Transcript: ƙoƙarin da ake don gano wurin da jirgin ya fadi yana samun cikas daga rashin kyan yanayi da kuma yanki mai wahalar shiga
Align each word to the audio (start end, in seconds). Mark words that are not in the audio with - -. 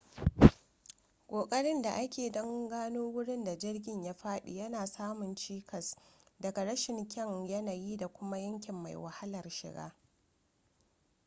ƙoƙarin 1.27 1.81
da 1.81 1.91
ake 1.95 2.29
don 2.29 2.67
gano 2.69 3.03
wurin 3.11 3.43
da 3.43 3.57
jirgin 3.57 4.03
ya 4.03 4.13
fadi 4.13 4.55
yana 4.57 4.85
samun 4.87 5.35
cikas 5.35 5.95
daga 6.39 6.65
rashin 6.65 7.07
kyan 7.07 7.47
yanayi 7.47 7.97
da 7.97 8.07
kuma 8.07 8.37
yanki 8.39 8.71
mai 8.71 8.95
wahalar 8.95 9.49
shiga 9.49 9.95